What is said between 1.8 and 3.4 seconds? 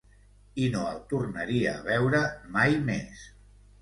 veure mai més.